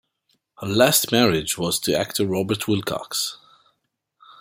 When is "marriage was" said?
1.11-1.79